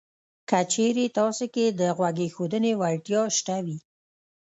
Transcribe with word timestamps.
که 0.49 0.59
چېرې 0.73 1.05
تاسې 1.17 1.45
کې 1.53 1.65
د 1.79 1.81
غوږ 1.97 2.17
ایښودنې 2.25 2.71
وړتیا 2.81 3.21
شته 3.37 3.55
وي 3.65 3.77